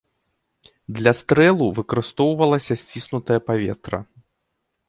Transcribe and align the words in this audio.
Для 0.99 1.11
стрэлу 1.19 1.67
выкарыстоўвалася 1.79 2.79
сціснутае 2.85 3.39
паветра. 3.51 3.99